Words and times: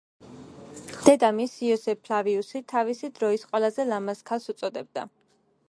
დედამისს 1.07 1.59
იოსებ 1.67 2.01
ფლავიუსი 2.07 2.63
„თავისი 2.73 3.11
დროის 3.19 3.45
ყველაზე 3.51 3.87
ლამაზ 3.91 4.25
ქალს“ 4.31 4.53
უწოდებს. 4.55 5.07